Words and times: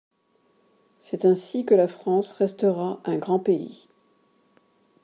C’est 0.97 1.25
ainsi 1.25 1.63
que 1.63 1.75
la 1.75 1.87
France 1.87 2.33
restera 2.33 2.99
un 3.05 3.19
grand 3.19 3.37
pays. 3.37 3.87